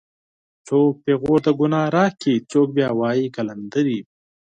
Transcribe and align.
څوک 0.67 0.93
پېغور 1.03 1.39
د 1.45 1.49
گناه 1.59 1.87
راکړي 1.97 2.35
څوک 2.51 2.67
بیا 2.77 2.89
وایي 2.99 3.25
قلندرې 3.35 3.99